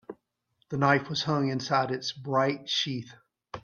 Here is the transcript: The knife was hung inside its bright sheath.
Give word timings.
The 0.69 0.77
knife 0.79 1.09
was 1.09 1.21
hung 1.25 1.49
inside 1.49 1.91
its 1.91 2.11
bright 2.11 2.67
sheath. 2.67 3.13